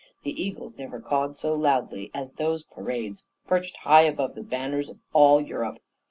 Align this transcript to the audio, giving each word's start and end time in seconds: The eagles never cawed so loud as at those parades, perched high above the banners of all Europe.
The 0.23 0.31
eagles 0.33 0.77
never 0.79 0.99
cawed 0.99 1.37
so 1.37 1.53
loud 1.53 1.93
as 2.11 2.31
at 2.31 2.37
those 2.39 2.63
parades, 2.63 3.27
perched 3.45 3.77
high 3.77 4.01
above 4.01 4.33
the 4.33 4.41
banners 4.41 4.89
of 4.89 4.97
all 5.13 5.39
Europe. 5.39 5.77